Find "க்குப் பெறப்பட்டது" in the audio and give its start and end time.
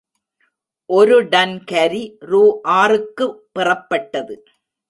3.07-4.35